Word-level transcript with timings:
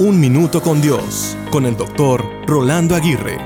Un 0.00 0.20
Minuto 0.20 0.62
con 0.62 0.80
Dios, 0.80 1.36
con 1.50 1.66
el 1.66 1.76
doctor 1.76 2.24
Rolando 2.46 2.94
Aguirre. 2.94 3.36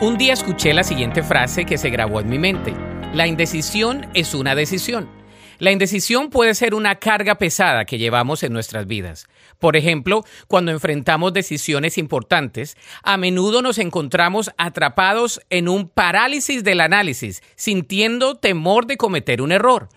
Un 0.00 0.18
día 0.18 0.32
escuché 0.32 0.74
la 0.74 0.82
siguiente 0.82 1.22
frase 1.22 1.66
que 1.66 1.78
se 1.78 1.88
grabó 1.88 2.18
en 2.18 2.28
mi 2.28 2.36
mente. 2.36 2.74
La 3.14 3.28
indecisión 3.28 4.08
es 4.12 4.34
una 4.34 4.56
decisión. 4.56 5.08
La 5.60 5.70
indecisión 5.70 6.30
puede 6.30 6.56
ser 6.56 6.74
una 6.74 6.96
carga 6.96 7.36
pesada 7.36 7.84
que 7.84 7.96
llevamos 7.96 8.42
en 8.42 8.52
nuestras 8.52 8.88
vidas. 8.88 9.28
Por 9.60 9.76
ejemplo, 9.76 10.24
cuando 10.48 10.72
enfrentamos 10.72 11.32
decisiones 11.32 11.96
importantes, 11.96 12.76
a 13.04 13.16
menudo 13.16 13.62
nos 13.62 13.78
encontramos 13.78 14.50
atrapados 14.58 15.40
en 15.48 15.68
un 15.68 15.88
parálisis 15.88 16.64
del 16.64 16.80
análisis, 16.80 17.40
sintiendo 17.54 18.34
temor 18.34 18.86
de 18.86 18.96
cometer 18.96 19.40
un 19.42 19.52
error. 19.52 19.88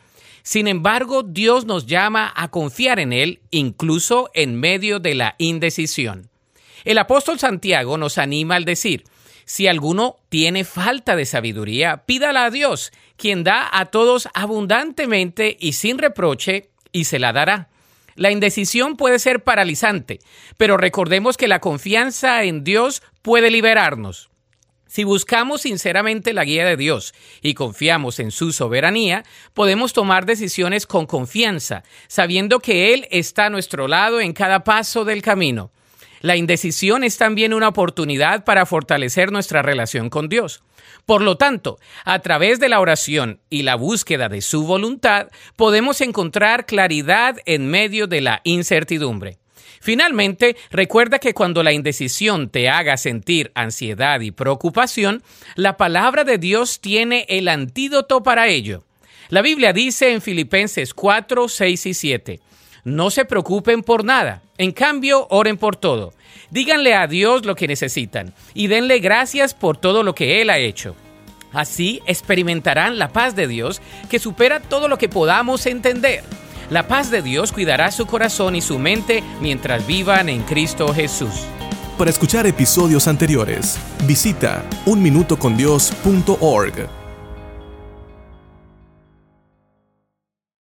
Sin 0.44 0.68
embargo, 0.68 1.24
Dios 1.24 1.66
nos 1.66 1.86
llama 1.86 2.32
a 2.36 2.50
confiar 2.50 3.00
en 3.00 3.14
Él 3.14 3.40
incluso 3.52 4.30
en 4.34 4.56
medio 4.56 5.00
de 5.00 5.16
la 5.16 5.36
indecisión. 5.38 6.30
El 6.84 6.98
apóstol 6.98 7.40
Santiago 7.40 7.98
nos 7.98 8.18
anima 8.18 8.56
al 8.56 8.66
decir, 8.66 9.04
si 9.46 9.68
alguno 9.68 10.18
tiene 10.30 10.64
falta 10.64 11.16
de 11.16 11.26
sabiduría, 11.26 12.06
pídala 12.06 12.46
a 12.46 12.52
Dios, 12.52 12.92
quien 13.18 13.44
da 13.44 13.70
a 13.72 13.86
todos 13.86 14.30
abundantemente 14.34 15.58
y 15.60 15.74
sin 15.74 15.98
reproche, 15.98 16.70
y 16.92 17.06
se 17.06 17.20
la 17.20 17.34
dará. 17.34 17.70
La 18.16 18.32
indecisión 18.32 18.98
puede 18.98 19.20
ser 19.20 19.44
paralizante, 19.44 20.20
pero 20.58 20.78
recordemos 20.78 21.38
que 21.38 21.48
la 21.48 21.60
confianza 21.60 22.44
en 22.44 22.64
Dios 22.64 23.04
puede 23.22 23.52
liberarnos. 23.52 24.31
Si 24.92 25.06
buscamos 25.06 25.62
sinceramente 25.62 26.34
la 26.34 26.44
guía 26.44 26.66
de 26.66 26.76
Dios 26.76 27.14
y 27.42 27.54
confiamos 27.54 28.20
en 28.20 28.30
su 28.30 28.52
soberanía, 28.52 29.24
podemos 29.54 29.94
tomar 29.94 30.26
decisiones 30.26 30.86
con 30.86 31.06
confianza, 31.06 31.84
sabiendo 32.10 32.60
que 32.60 32.94
Él 32.94 33.08
está 33.10 33.46
a 33.46 33.50
nuestro 33.50 33.88
lado 33.88 34.20
en 34.20 34.34
cada 34.34 34.66
paso 34.66 35.06
del 35.06 35.22
camino. 35.22 35.72
La 36.20 36.36
indecisión 36.36 37.06
es 37.06 37.18
también 37.18 37.54
una 37.54 37.70
oportunidad 37.70 38.44
para 38.44 38.66
fortalecer 38.66 39.32
nuestra 39.32 39.62
relación 39.62 40.10
con 40.10 40.28
Dios. 40.28 40.62
Por 41.06 41.22
lo 41.22 41.38
tanto, 41.38 41.80
a 42.04 42.20
través 42.20 42.60
de 42.60 42.68
la 42.68 42.82
oración 42.82 43.40
y 43.50 43.62
la 43.62 43.76
búsqueda 43.76 44.28
de 44.28 44.42
su 44.42 44.66
voluntad, 44.66 45.30
podemos 45.56 46.02
encontrar 46.02 46.66
claridad 46.66 47.38
en 47.46 47.70
medio 47.70 48.08
de 48.08 48.20
la 48.20 48.42
incertidumbre. 48.44 49.41
Finalmente, 49.80 50.56
recuerda 50.70 51.20
que 51.20 51.34
cuando 51.34 51.64
la 51.64 51.74
indecisión 51.74 52.50
te 52.50 52.70
haga 52.70 52.98
sentir 52.98 53.52
ansiedad 53.56 54.20
y 54.22 54.32
preocupación, 54.32 55.24
la 55.56 55.78
palabra 55.78 56.24
de 56.24 56.38
Dios 56.38 56.80
tiene 56.82 57.26
el 57.30 57.48
antídoto 57.48 58.24
para 58.24 58.48
ello. 58.48 58.84
La 59.30 59.42
Biblia 59.42 59.74
dice 59.74 60.12
en 60.12 60.22
Filipenses 60.22 60.94
4, 60.94 61.48
6 61.48 61.86
y 61.86 61.94
7, 61.94 62.40
no 62.84 63.12
se 63.12 63.26
preocupen 63.26 63.84
por 63.84 64.04
nada, 64.04 64.42
en 64.58 64.72
cambio 64.72 65.28
oren 65.30 65.58
por 65.58 65.76
todo. 65.76 66.14
Díganle 66.50 66.94
a 66.96 67.08
Dios 67.08 67.46
lo 67.46 67.56
que 67.56 67.68
necesitan 67.68 68.34
y 68.54 68.68
denle 68.68 69.00
gracias 69.00 69.54
por 69.54 69.78
todo 69.78 70.04
lo 70.04 70.16
que 70.16 70.42
Él 70.42 70.50
ha 70.50 70.58
hecho. 70.58 70.96
Así 71.54 72.02
experimentarán 72.06 72.98
la 72.98 73.10
paz 73.10 73.36
de 73.36 73.48
Dios 73.48 73.82
que 74.10 74.20
supera 74.20 74.60
todo 74.60 74.88
lo 74.88 74.98
que 74.98 75.10
podamos 75.10 75.66
entender. 75.66 76.24
La 76.72 76.88
paz 76.88 77.12
de 77.12 77.22
Dios 77.22 77.52
cuidará 77.52 77.92
su 77.92 78.06
corazón 78.06 78.56
y 78.56 78.62
su 78.62 78.80
mente 78.80 79.22
mientras 79.42 79.86
vivan 79.86 80.30
en 80.30 80.42
Cristo 80.44 80.94
Jesús. 80.94 81.44
Para 81.98 82.10
escuchar 82.10 82.48
episodios 82.48 83.10
anteriores, 83.10 83.78
visita 84.08 84.64
unminutocondios.org. 84.86 87.01